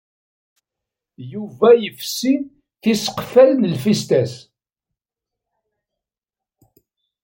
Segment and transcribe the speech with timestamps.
[1.31, 2.33] Yuba yefsi
[2.81, 4.33] tiseqfal n lfista-s.